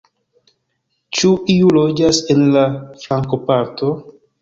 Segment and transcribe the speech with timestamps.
[1.19, 2.67] Ĉu iu loĝas en la
[3.07, 3.97] flankoparto?